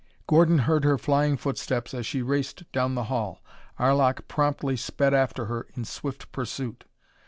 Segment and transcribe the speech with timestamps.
[0.25, 3.43] Gordon heard her flying footsteps as she raced down the hall.
[3.77, 6.85] Arlok promptly sped after her in swift pursuit.